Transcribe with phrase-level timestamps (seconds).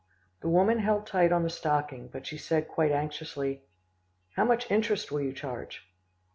[0.41, 3.61] "The woman held tight on the stocking, but she said quite anxiously,
[4.31, 5.83] 'How much interest will you charge?